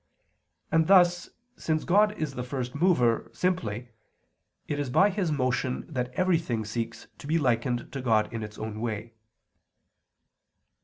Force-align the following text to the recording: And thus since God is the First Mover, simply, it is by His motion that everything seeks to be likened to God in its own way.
And 0.71 0.87
thus 0.87 1.29
since 1.57 1.83
God 1.83 2.13
is 2.17 2.33
the 2.33 2.41
First 2.41 2.73
Mover, 2.73 3.29
simply, 3.35 3.89
it 4.67 4.79
is 4.79 4.89
by 4.89 5.11
His 5.11 5.31
motion 5.31 5.85
that 5.93 6.11
everything 6.15 6.65
seeks 6.65 7.05
to 7.19 7.27
be 7.27 7.37
likened 7.37 7.91
to 7.91 8.01
God 8.01 8.33
in 8.33 8.41
its 8.41 8.57
own 8.57 8.79
way. 8.81 9.13